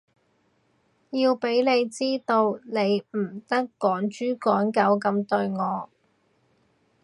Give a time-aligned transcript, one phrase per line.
[1.11, 5.89] 要畀你知道，你唔得趕豬趕狗噉對我